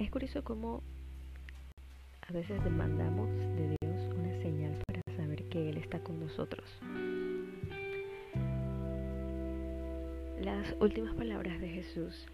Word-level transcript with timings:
Es 0.00 0.10
curioso 0.10 0.42
cómo 0.42 0.82
a 2.26 2.32
veces 2.32 2.64
demandamos 2.64 3.28
de 3.54 3.76
Dios 3.82 4.14
una 4.16 4.32
señal 4.40 4.72
para 4.86 5.02
saber 5.14 5.44
que 5.50 5.68
Él 5.68 5.76
está 5.76 6.02
con 6.02 6.18
nosotros. 6.18 6.64
Las 10.40 10.74
últimas 10.80 11.14
palabras 11.16 11.60
de 11.60 11.68
Jesús 11.68 12.26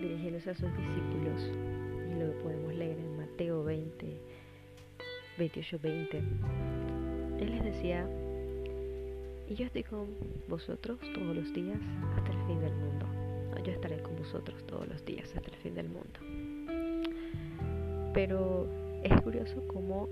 dirigiéndose 0.00 0.50
a 0.50 0.54
sus 0.54 0.70
discípulos, 0.76 1.50
y 2.12 2.20
lo 2.20 2.32
podemos 2.44 2.72
leer 2.72 2.96
en 2.96 3.16
Mateo 3.16 3.64
20, 3.64 4.16
28, 5.36 5.78
20. 5.82 6.18
Él 7.40 7.50
les 7.50 7.64
decía, 7.64 8.08
y 9.48 9.54
yo 9.56 9.66
estoy 9.66 9.82
con 9.82 10.06
vosotros 10.48 11.00
todos 11.12 11.34
los 11.34 11.52
días 11.52 11.80
hasta 12.16 12.30
el 12.30 12.46
fin 12.46 12.60
del 12.60 12.74
mundo. 12.74 13.06
yo 13.64 13.72
estaré 13.72 14.00
con 14.00 14.14
vosotros 14.14 14.64
todos 14.68 14.86
los 14.86 15.04
días 15.04 15.34
hasta 15.34 15.50
el 15.50 15.56
fin 15.56 15.74
del 15.74 15.88
mundo. 15.88 16.53
Pero 18.14 18.68
es 19.02 19.20
curioso 19.22 19.60
cómo 19.66 20.08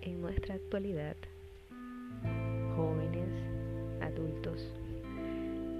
en 0.00 0.22
nuestra 0.22 0.54
actualidad, 0.54 1.16
jóvenes, 2.74 3.28
adultos, 4.00 4.66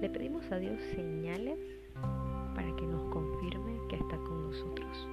le 0.03 0.11
pedimos 0.11 0.45
a 0.53 0.59
Dios 0.59 0.79
señales 0.95 1.59
para 2.55 2.77
que 2.77 2.83
nos 2.83 3.11
confirme 3.11 3.81
que 3.89 3.97
está 3.97 4.19
con 4.19 4.51
nosotros. 4.51 5.09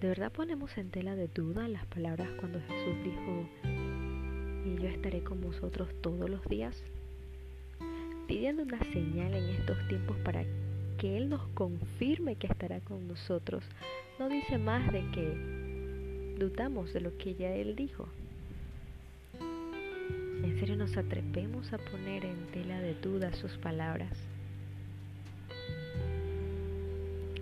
¿De 0.00 0.08
verdad 0.08 0.32
ponemos 0.32 0.76
en 0.78 0.90
tela 0.90 1.14
de 1.14 1.28
duda 1.28 1.68
las 1.68 1.84
palabras 1.86 2.30
cuando 2.40 2.60
Jesús 2.60 2.94
dijo, 3.04 3.46
y 4.64 4.82
yo 4.82 4.88
estaré 4.88 5.22
con 5.22 5.42
vosotros 5.42 5.90
todos 6.00 6.30
los 6.30 6.42
días? 6.46 6.82
Pidiendo 8.26 8.62
una 8.62 8.82
señal 8.84 9.34
en 9.34 9.50
estos 9.50 9.76
tiempos 9.88 10.16
para 10.24 10.44
que 10.96 11.16
Él 11.16 11.28
nos 11.28 11.46
confirme 11.48 12.36
que 12.36 12.46
estará 12.46 12.80
con 12.80 13.06
nosotros, 13.08 13.64
no 14.18 14.28
dice 14.28 14.58
más 14.58 14.92
de 14.92 15.00
que 15.10 16.36
dudamos 16.38 16.92
de 16.92 17.00
lo 17.00 17.16
que 17.18 17.34
ya 17.34 17.54
Él 17.54 17.76
dijo. 17.76 18.08
¿En 19.40 20.58
serio 20.58 20.76
nos 20.76 20.96
atrevemos 20.96 21.72
a 21.72 21.78
poner 21.78 22.24
en 22.24 22.46
tela 22.52 22.80
de 22.80 22.94
duda 22.94 23.32
sus 23.34 23.52
palabras? 23.58 24.12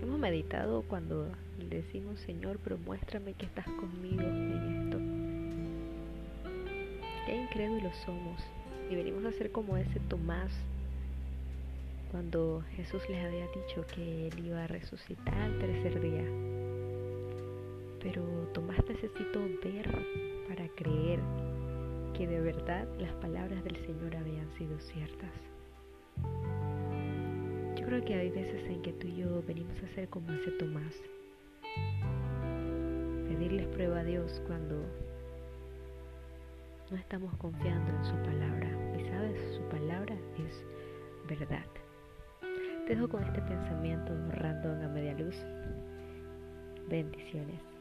Hemos 0.01 0.19
meditado 0.19 0.83
cuando 0.83 1.27
decimos, 1.69 2.21
Señor, 2.21 2.59
pero 2.63 2.79
muéstrame 2.79 3.35
que 3.35 3.47
estás 3.47 3.67
conmigo 3.67 4.23
en 4.23 4.85
esto. 4.85 4.99
Qué 7.27 7.43
incrédulos 7.43 7.97
somos 8.05 8.43
y 8.91 8.95
venimos 8.95 9.25
a 9.25 9.33
ser 9.33 9.51
como 9.53 9.77
ese 9.77 10.01
Tomás 10.01 10.53
cuando 12.13 12.63
Jesús 12.77 13.03
les 13.09 13.25
había 13.25 13.47
dicho 13.49 13.87
que 13.95 14.29
él 14.29 14.47
iba 14.47 14.63
a 14.63 14.67
resucitar 14.67 15.35
al 15.35 15.59
tercer 15.59 15.99
día. 15.99 16.25
Pero 18.03 18.23
Tomás 18.53 18.79
necesitó 18.87 19.41
ver 19.65 19.89
para 20.47 20.69
creer 20.77 21.21
que 22.15 22.27
de 22.27 22.41
verdad 22.41 22.87
las 23.01 23.13
palabras 23.15 23.65
del 23.65 23.77
Señor 23.87 24.15
habían 24.15 24.51
sido 24.59 24.79
ciertas. 24.79 25.31
Yo 27.77 27.87
creo 27.87 28.05
que 28.05 28.15
hay 28.15 28.31
veces 28.31 28.63
en 28.67 28.83
que 28.83 28.93
tú 28.93 29.07
y 29.07 29.17
yo 29.17 29.43
venimos 29.49 29.83
a 29.83 29.95
ser 29.95 30.09
como 30.11 30.31
ese 30.33 30.51
Tomás. 30.53 30.95
Pedirles 33.27 33.67
prueba 33.69 34.01
a 34.01 34.05
Dios 34.05 34.43
cuando 34.47 34.85
no 36.91 36.97
estamos 36.99 37.35
confiando 37.39 37.91
en 37.91 38.05
su 38.05 38.17
palabra. 38.17 38.69
Y 39.01 39.09
sabes, 39.09 39.57
su 39.57 39.63
palabra 39.71 40.15
es 40.47 41.39
verdad. 41.39 41.82
Te 42.87 42.97
dejo 42.97 43.09
con 43.09 43.23
este 43.23 43.41
pensamiento 43.43 44.13
random 44.31 44.83
a 44.83 44.89
media 44.89 45.15
luz. 45.15 45.37
Bendiciones. 46.89 47.72